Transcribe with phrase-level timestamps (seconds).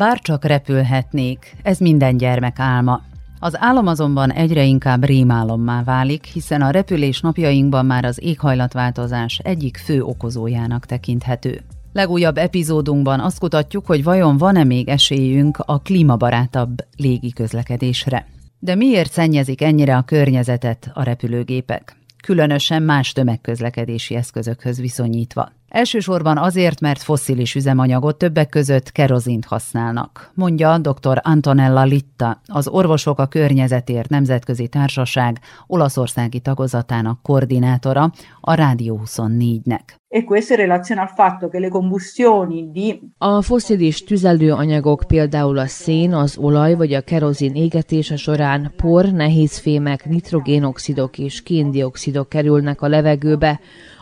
[0.00, 3.02] Bárcsak repülhetnék, ez minden gyermek álma.
[3.38, 9.76] Az álom azonban egyre inkább rémálommá válik, hiszen a repülés napjainkban már az éghajlatváltozás egyik
[9.76, 11.60] fő okozójának tekinthető.
[11.92, 18.26] Legújabb epizódunkban azt kutatjuk, hogy vajon van-e még esélyünk a klímabarátabb légiközlekedésre.
[18.58, 21.96] De miért szennyezik ennyire a környezetet a repülőgépek?
[22.22, 25.52] Különösen más tömegközlekedési eszközökhöz viszonyítva.
[25.70, 31.20] Elsősorban azért, mert fosszilis üzemanyagot többek között kerozint használnak, mondja dr.
[31.22, 39.98] Antonella Litta, az Orvosok a Környezetért Nemzetközi Társaság olaszországi tagozatának koordinátora a Rádió 24-nek.
[40.12, 43.00] E questo in relazione al fatto che le combustioni di...
[43.18, 50.08] A fosszilis tüzelőanyagok, például a szén, az olaj vagy a kerozin égetése során por, nehézfémek,
[50.08, 53.60] nitrogénoxidok és kéndioxidok kerülnek a levegőbe,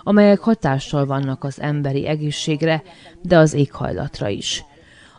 [0.09, 2.83] amelyek hatással vannak az emberi egészségre,
[3.23, 4.65] de az éghajlatra is.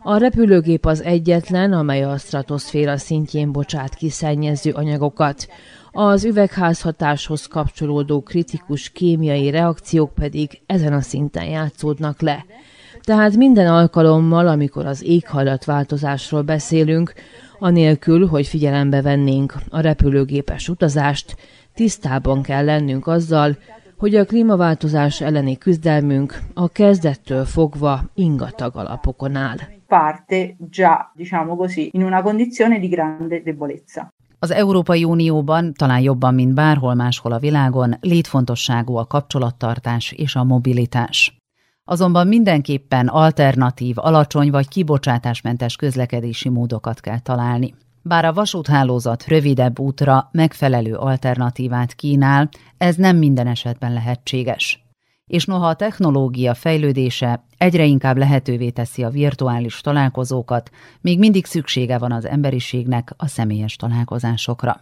[0.01, 5.47] A repülőgép az egyetlen, amely a stratoszféra szintjén bocsát ki szennyező anyagokat,
[5.91, 12.45] az üvegházhatáshoz kapcsolódó kritikus kémiai reakciók pedig ezen a szinten játszódnak le.
[13.01, 17.13] Tehát minden alkalommal, amikor az éghajlatváltozásról beszélünk,
[17.59, 21.35] anélkül, hogy figyelembe vennénk a repülőgépes utazást,
[21.75, 23.57] tisztában kell lennünk azzal,
[23.99, 29.57] hogy a klímaváltozás elleni küzdelmünk a kezdettől fogva ingatag alapokon áll.
[29.87, 34.09] Parte già, diciamo così, in una condizione di grande debolezza.
[34.39, 40.43] Az Európai Unióban, talán jobban, mint bárhol máshol a világon, létfontosságú a kapcsolattartás és a
[40.43, 41.37] mobilitás.
[41.83, 47.73] Azonban mindenképpen alternatív, alacsony vagy kibocsátásmentes közlekedési módokat kell találni.
[48.01, 54.83] Bár a vasúthálózat rövidebb útra megfelelő alternatívát kínál, ez nem minden esetben lehetséges.
[55.25, 60.69] És noha a technológia fejlődése egyre inkább lehetővé teszi a virtuális találkozókat,
[61.01, 64.81] még mindig szüksége van az emberiségnek a személyes találkozásokra.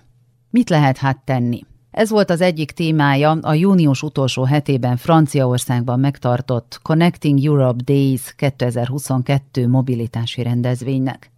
[0.50, 1.66] Mit lehet hát tenni?
[1.92, 9.68] Ez volt az egyik témája a június utolsó hetében Franciaországban megtartott Connecting Europe Days 2022
[9.68, 11.32] mobilitási rendezvénynek.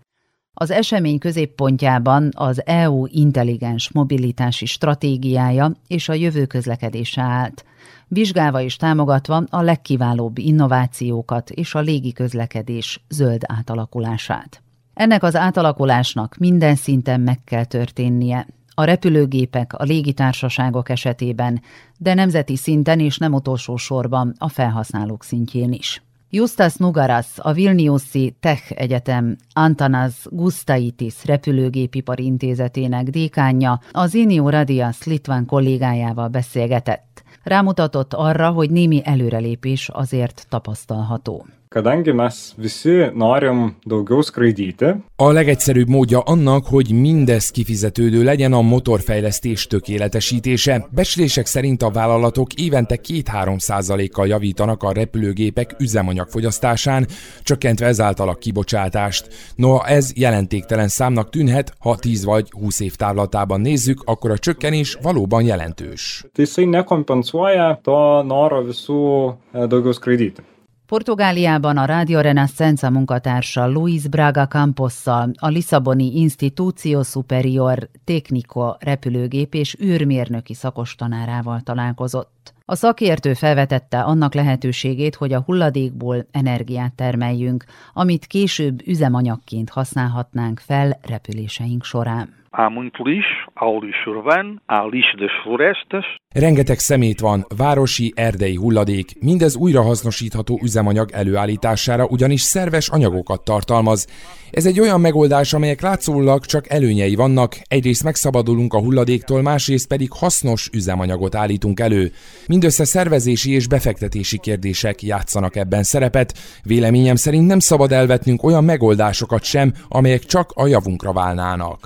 [0.61, 7.65] Az esemény középpontjában az EU intelligens mobilitási stratégiája és a jövő közlekedése állt,
[8.07, 14.61] vizsgálva és támogatva a legkiválóbb innovációkat és a légi közlekedés zöld átalakulását.
[14.93, 21.61] Ennek az átalakulásnak minden szinten meg kell történnie, a repülőgépek, a légitársaságok esetében,
[21.97, 26.03] de nemzeti szinten és nem utolsó sorban a felhasználók szintjén is.
[26.31, 35.45] Justas Nugaras, a Vilniuszi Tech Egyetem Antanas Gustaitis repülőgépipari intézetének dékánja az Inio Radias litván
[35.45, 37.23] kollégájával beszélgetett.
[37.43, 41.45] Rámutatott arra, hogy némi előrelépés azért tapasztalható.
[41.75, 44.85] Kadangi mes visi norim daugiau skraidyti.
[45.15, 50.87] A legegyszerűbb módja annak, hogy mindez kifizetődő legyen a motorfejlesztés tökéletesítése.
[50.91, 57.07] Becslések szerint a vállalatok évente 2-3 százalékkal javítanak a repülőgépek üzemanyagfogyasztásán,
[57.43, 59.53] csökkentve ezáltal a kibocsátást.
[59.55, 64.97] Noha ez jelentéktelen számnak tűnhet, ha 10 vagy 20 év távlatában nézzük, akkor a csökkenés
[65.01, 66.25] valóban jelentős.
[66.33, 70.41] Tai jisai nekompensuoja to noro visų e, daugiau skraidyti.
[70.89, 79.77] Portugáliában a Radio Renascença munkatársa Luis Braga Camposszal a Lisszaboni Institucio Superior Técnico repülőgép és
[79.83, 82.53] űrmérnöki szakos tanárával találkozott.
[82.69, 87.63] A szakértő felvetette annak lehetőségét, hogy a hulladékból energiát termeljünk,
[87.93, 92.39] amit később üzemanyagként használhatnánk fel repüléseink során.
[92.51, 96.05] Há muito lixo, há o lixo urbano, há lixo das florestas.
[96.33, 104.07] Rengeteg szemét van, városi, erdei hulladék, mindez újrahasznosítható üzemanyag előállítására ugyanis szerves anyagokat tartalmaz.
[104.51, 110.09] Ez egy olyan megoldás, amelyek látszólag csak előnyei vannak, egyrészt megszabadulunk a hulladéktól, másrészt pedig
[110.11, 112.11] hasznos üzemanyagot állítunk elő.
[112.59, 116.33] Mindössze szervezési és befektetési kérdések játszanak ebben szerepet.
[116.63, 121.79] Véleményem szerint nem szabad elvetnünk olyan megoldásokat sem, amelyek csak a javunkra válnának.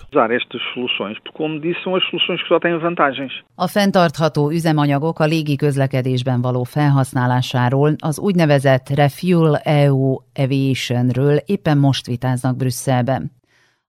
[3.56, 12.06] A fenntartható üzemanyagok a légi közlekedésben való felhasználásáról, az úgynevezett Refuel EU Aviationről éppen most
[12.06, 13.31] vitáznak Brüsszelben.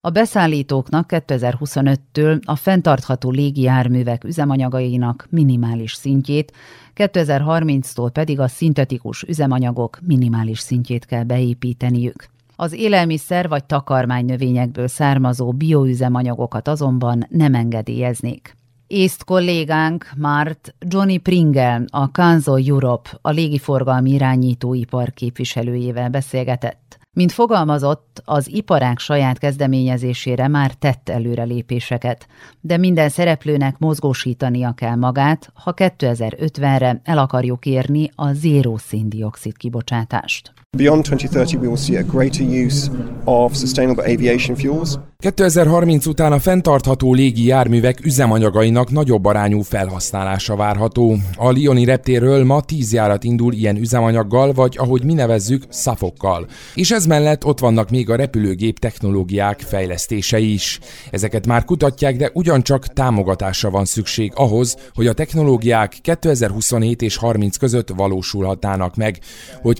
[0.04, 6.52] A beszállítóknak 2025-től a fenntartható légijárművek üzemanyagainak minimális szintjét,
[6.96, 12.28] 2030-tól pedig a szintetikus üzemanyagok minimális szintjét kell beépíteniük.
[12.56, 18.54] Az élelmiszer vagy takarmánynövényekből származó bioüzemanyagokat azonban nem engedélyeznék.
[18.86, 26.98] Észt kollégánk Mart Johnny Pringle, a Kanzo Europe, a légiforgalmi irányítóipar képviselőjével beszélgetett.
[27.14, 32.26] Mint fogalmazott, az iparák saját kezdeményezésére már tett előrelépéseket,
[32.60, 40.52] de minden szereplőnek mozgósítania kell magát, ha 2050-re el akarjuk érni a zéró széndiokszid kibocsátást.
[40.76, 42.90] Beyond 2030 we will see a greater use
[43.24, 44.98] of sustainable aviation fuels.
[45.24, 51.16] 2030 után a fenntartható légi járművek üzemanyagainak nagyobb arányú felhasználása várható.
[51.36, 56.46] A Lioni reptérről ma 10 járat indul ilyen üzemanyaggal, vagy ahogy mi nevezzük, szafokkal.
[56.74, 60.78] És ez mellett ott vannak még a repülőgép technológiák fejlesztései is.
[61.10, 67.56] Ezeket már kutatják, de ugyancsak támogatásra van szükség ahhoz, hogy a technológiák 2027 és 30
[67.56, 69.18] között valósulhatnának meg,
[69.62, 69.78] hogy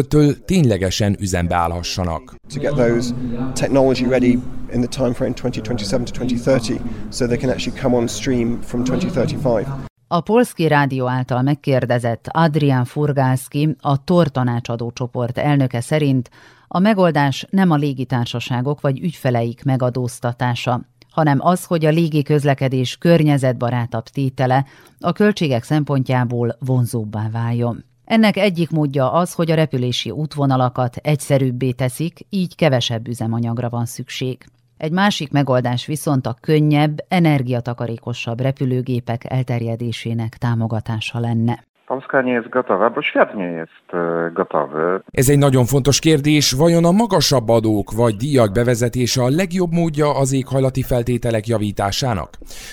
[0.00, 2.34] 2035-től ténylegesen üzembe állhassanak.
[2.54, 3.14] To get those
[3.54, 4.38] technology ready
[4.72, 6.80] in the time frame 2027 to 2030
[7.10, 9.66] so they can actually come on stream from 2035.
[10.08, 16.30] A Polski Rádió által megkérdezett Adrian Furgálszki, a TOR tanácsadó csoport elnöke szerint
[16.68, 20.80] a megoldás nem a légitársaságok vagy ügyfeleik megadóztatása,
[21.10, 24.64] hanem az, hogy a légi közlekedés környezetbarátabb tétele
[25.00, 27.84] a költségek szempontjából vonzóbbá váljon.
[28.10, 34.44] Ennek egyik módja az, hogy a repülési útvonalakat egyszerűbbé teszik, így kevesebb üzemanyagra van szükség.
[34.76, 41.64] Egy másik megoldás viszont a könnyebb, energiatakarékosabb repülőgépek elterjedésének támogatása lenne.
[41.90, 45.00] Polska nie jest gotowa, bo świat nie jest e, gotowy.
[45.12, 50.16] Ez egy nagyon fontos kérdés, vajon a magasabb adók vagy díjak bevezetése a legjobb módja
[50.16, 52.30] az éghajlati feltételek javításának?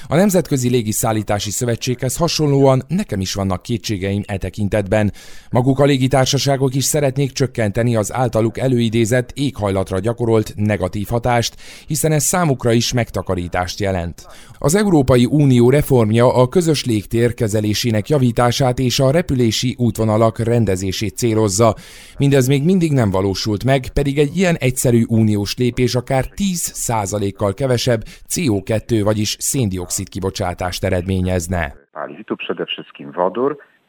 [0.07, 5.11] A Nemzetközi Légiszállítási Szövetséghez hasonlóan nekem is vannak kétségeim e tekintetben.
[5.51, 11.55] Maguk a légitársaságok is szeretnék csökkenteni az általuk előidézett éghajlatra gyakorolt negatív hatást,
[11.87, 14.27] hiszen ez számukra is megtakarítást jelent.
[14.59, 21.18] Az Európai Unió reformja a közös légtér kezelésének javítását és a a repülési útvonalak rendezését
[21.18, 21.75] célozza.
[22.18, 28.01] Mindez még mindig nem valósult meg, pedig egy ilyen egyszerű uniós lépés akár 10%-kal kevesebb
[28.33, 31.75] CO2, vagyis széndiokszid kibocsátást eredményezne.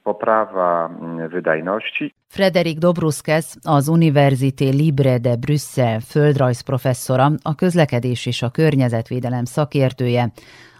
[0.08, 2.14] Poprawa mm, wydajności.
[2.28, 10.32] Frederik Dobruskes, az Université Libre de Brüsszel földrajzprofesszora, a közlekedés és a környezetvédelem szakértője,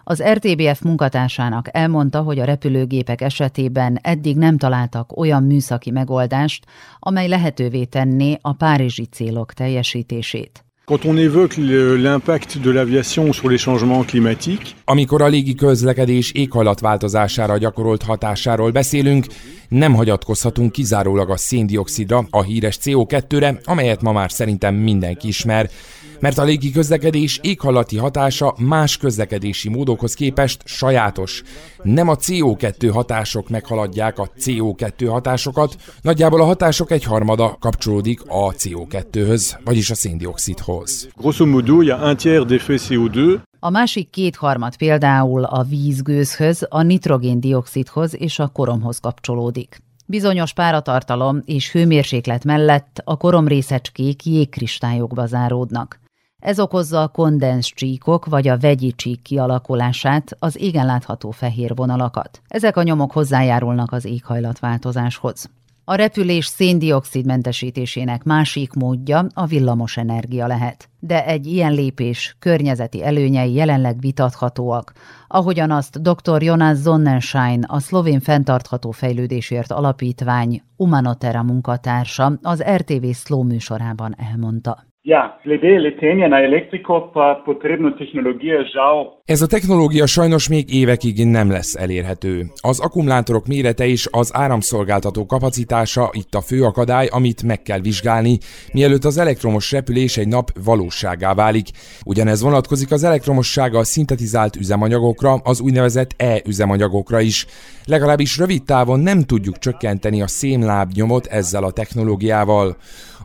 [0.05, 6.65] az RTBF munkatársának elmondta, hogy a repülőgépek esetében eddig nem találtak olyan műszaki megoldást,
[6.99, 10.68] amely lehetővé tenné a párizsi célok teljesítését.
[10.89, 17.59] Quand on évoque l'impact de l'aviation sur les changements climatiques, amikor a légi közlekedés éghajlatváltozására
[17.59, 19.27] gyakorolt hatásáról beszélünk,
[19.69, 25.71] nem hagyatkozhatunk kizárólag a széndiokszidra, a híres CO2-re, amelyet ma már szerintem mindenki ismer,
[26.21, 31.43] mert a légi közlekedés éghajlati hatása más közlekedési módokhoz képest sajátos.
[31.83, 39.59] Nem a CO2 hatások meghaladják a CO2 hatásokat, nagyjából a hatások egyharmada kapcsolódik a CO2-höz,
[39.65, 41.09] vagyis a széndiokszidhoz.
[41.17, 46.67] Grosso modo, il y a un tiers d'effet CO2 a másik kétharmad például a vízgőzhöz,
[46.69, 49.79] a nitrogén-dioxidhoz és a koromhoz kapcsolódik.
[50.07, 56.01] Bizonyos páratartalom és hőmérséklet mellett a koromrészecskék jégkristályokba záródnak.
[56.43, 62.41] Ez okozza a kondenscsíkok vagy a vegyi csík kialakulását, az égen látható fehér vonalakat.
[62.49, 65.51] Ezek a nyomok hozzájárulnak az éghajlatváltozáshoz.
[65.85, 70.89] A repülés széndiokszid mentesítésének másik módja a villamos energia lehet.
[71.01, 74.93] De egy ilyen lépés környezeti előnyei jelenleg vitathatóak,
[75.29, 76.43] ahogyan azt dr.
[76.43, 84.88] Jonas Sonnenschein, a szlovén fenntartható fejlődésért alapítvány Umanotera munkatársa az RTV Slow műsorában elmondta.
[85.09, 88.99] Ja, glede letenja na elektriko pa potrebno tehnologija žal.
[89.25, 92.47] Ez a technológia sajnos még évekig nem lesz elérhető.
[92.61, 98.39] Az akkumulátorok mérete és az áramszolgáltató kapacitása itt a fő akadály, amit meg kell vizsgálni,
[98.73, 101.69] mielőtt az elektromos repülés egy nap valóságá válik.
[102.05, 107.47] Ugyanez vonatkozik az elektromossággal szintetizált üzemanyagokra, az úgynevezett E-üzemanyagokra is.
[107.85, 112.77] Legalábbis rövid távon nem tudjuk csökkenteni a szénlábnyomot ezzel a technológiával.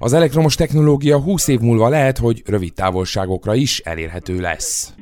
[0.03, 4.93] Az elektromos technológia 20 év múlva lehet, hogy rövid távolságokra is elérhető lesz.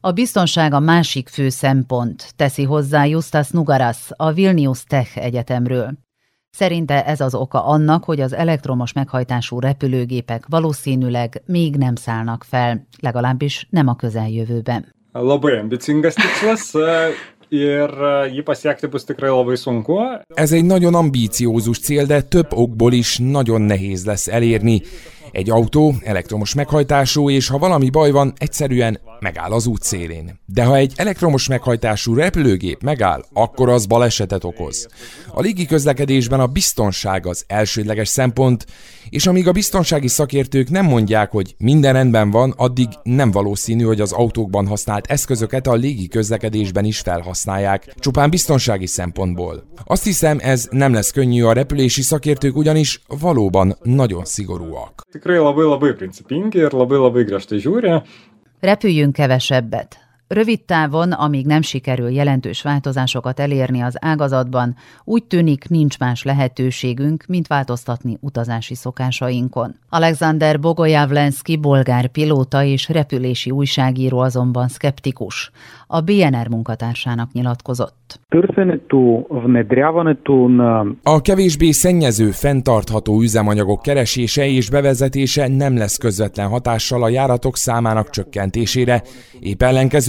[0.00, 5.90] A biztonság a másik fő szempont, teszi hozzá Justas Nugaras a Vilnius Tech Egyetemről.
[6.50, 12.86] Szerinte ez az oka annak, hogy az elektromos meghajtású repülőgépek valószínűleg még nem szállnak fel,
[13.00, 14.94] legalábbis nem a közeljövőben.
[15.12, 16.72] Labai ambicingas tikslas.
[17.48, 17.90] Ir
[18.32, 19.98] jį pasiekti bus tikrai labai sunku.
[20.34, 24.82] Ez egy nagyon ambíciózus cél, de több okból is nagyon nehéz lesz elérni.
[25.32, 30.40] Egy autó elektromos meghajtású, és ha valami baj van, egyszerűen megáll az út szélén.
[30.46, 34.88] De ha egy elektromos meghajtású repülőgép megáll, akkor az balesetet okoz.
[35.30, 38.66] A légi közlekedésben a biztonság az elsődleges szempont,
[39.08, 44.00] és amíg a biztonsági szakértők nem mondják, hogy minden rendben van, addig nem valószínű, hogy
[44.00, 49.64] az autókban használt eszközöket a légi közlekedésben is felhasználják, csupán biztonsági szempontból.
[49.84, 55.02] Azt hiszem, ez nem lesz könnyű a repülési szakértők ugyanis valóban nagyon szigorúak.
[58.66, 60.05] Repüljünk kevesebbet.
[60.28, 67.24] Rövid távon, amíg nem sikerül jelentős változásokat elérni az ágazatban, úgy tűnik nincs más lehetőségünk,
[67.28, 69.74] mint változtatni utazási szokásainkon.
[69.88, 75.50] Alexander Bogoyavlenski bolgár pilóta és repülési újságíró azonban szkeptikus.
[75.86, 78.20] A BNR munkatársának nyilatkozott.
[81.02, 88.10] A kevésbé szennyező, fenntartható üzemanyagok keresése és bevezetése nem lesz közvetlen hatással a járatok számának
[88.10, 89.02] csökkentésére.
[89.40, 89.62] Épp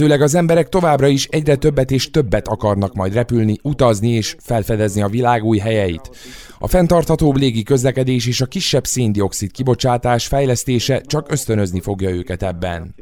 [0.08, 5.02] ellenkezőleg az emberek továbbra is egyre többet és többet akarnak majd repülni, utazni és felfedezni
[5.02, 6.10] a világ új helyeit.
[6.58, 12.94] A fenntarthatóbb légi közlekedés és a kisebb széndiokszid kibocsátás fejlesztése csak ösztönözni fogja őket ebben.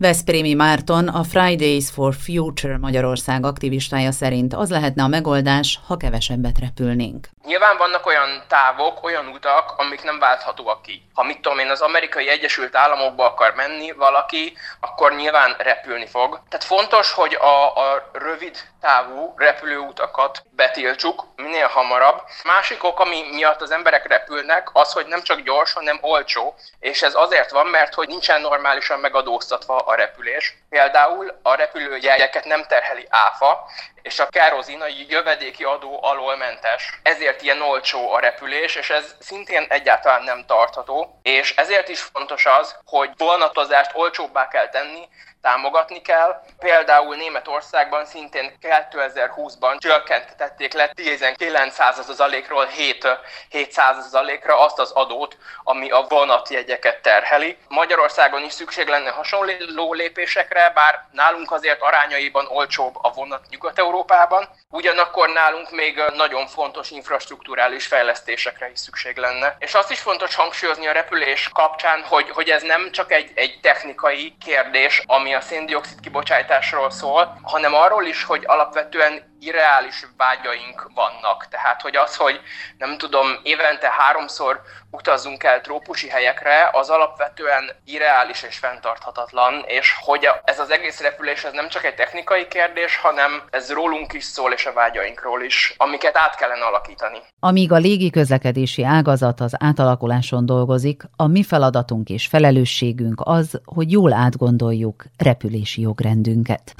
[0.00, 6.58] Veszprémi Márton, a Fridays for Future Magyarország aktivistája szerint az lehetne a megoldás, ha kevesebbet
[6.58, 7.28] repülnénk.
[7.44, 11.02] Nyilván vannak olyan távok, olyan utak, amik nem válthatóak ki.
[11.14, 16.40] Ha mit tudom én, az amerikai Egyesült Államokba akar menni valaki, akkor nyilván repülni fog.
[16.48, 22.22] Tehát fontos, hogy a, a rövid távú repülőutakat betiltsuk minél hamarabb.
[22.44, 26.54] Másik ok, ami miatt az emberek repülnek, az, hogy nem csak gyors, hanem olcsó.
[26.80, 30.58] És ez azért van, mert hogy nincsen normálisan megadóztatva a repülés.
[30.68, 33.70] Például a repülőjegyeket nem terheli áfa,
[34.02, 36.98] és a kerozin a jövedéki adó alól mentes.
[37.02, 41.20] Ezért ilyen olcsó a repülés, és ez szintén egyáltalán nem tartható.
[41.22, 45.08] És ezért is fontos az, hogy vonatozást olcsóbbá kell tenni,
[45.42, 46.42] támogatni kell.
[46.58, 53.06] Például Németországban szintén 2020-ban csökkentették le 19%-ról 7,
[53.52, 57.58] 7%-ra azt az adót, ami a vonatjegyeket terheli.
[57.68, 63.46] Magyarországon is szükség lenne hasonló lépésekre, bár nálunk azért arányaiban olcsóbb a vonat
[63.88, 69.56] Nyugat-Európában, ugyanakkor nálunk még nagyon fontos infrastruktúrális fejlesztésekre is szükség lenne.
[69.58, 73.58] És azt is fontos hangsúlyozni a repülés kapcsán, hogy, hogy ez nem csak egy, egy
[73.62, 81.48] technikai kérdés, ami a széndiokszid kibocsátásról szól, hanem arról is, hogy alapvetően irreális vágyaink vannak.
[81.48, 82.40] Tehát, hogy az, hogy
[82.78, 90.28] nem tudom, évente háromszor utazzunk el trópusi helyekre, az alapvetően irreális és fenntarthatatlan, és hogy
[90.44, 94.52] ez az egész repülés ez nem csak egy technikai kérdés, hanem ez rólunk is szól,
[94.52, 97.18] és a vágyainkról is, amiket át kellene alakítani.
[97.40, 103.92] Amíg a légi közlekedési ágazat az átalakuláson dolgozik, a mi feladatunk és felelősségünk az, hogy
[103.92, 106.74] jól átgondoljuk repülési jogrendünket.